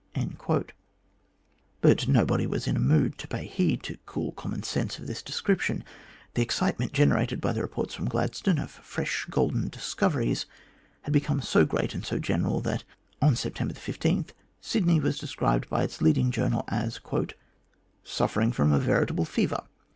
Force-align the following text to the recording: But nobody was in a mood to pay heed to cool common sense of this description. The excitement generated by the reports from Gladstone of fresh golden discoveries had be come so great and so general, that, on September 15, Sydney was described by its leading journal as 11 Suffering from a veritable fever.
But 1.79 2.07
nobody 2.07 2.47
was 2.47 2.65
in 2.65 2.75
a 2.75 2.79
mood 2.79 3.19
to 3.19 3.27
pay 3.27 3.45
heed 3.45 3.83
to 3.83 3.97
cool 4.07 4.31
common 4.31 4.63
sense 4.63 4.97
of 4.97 5.05
this 5.05 5.21
description. 5.21 5.83
The 6.33 6.41
excitement 6.41 6.91
generated 6.91 7.39
by 7.39 7.53
the 7.53 7.61
reports 7.61 7.93
from 7.93 8.07
Gladstone 8.09 8.57
of 8.57 8.71
fresh 8.71 9.27
golden 9.29 9.67
discoveries 9.69 10.47
had 11.03 11.13
be 11.13 11.19
come 11.19 11.39
so 11.39 11.65
great 11.67 11.93
and 11.93 12.03
so 12.03 12.17
general, 12.17 12.61
that, 12.61 12.83
on 13.21 13.35
September 13.35 13.75
15, 13.75 14.25
Sydney 14.59 14.99
was 14.99 15.19
described 15.19 15.69
by 15.69 15.83
its 15.83 16.01
leading 16.01 16.31
journal 16.31 16.63
as 16.67 16.99
11 17.05 17.33
Suffering 18.03 18.51
from 18.51 18.71
a 18.73 18.79
veritable 18.79 19.25
fever. 19.25 19.65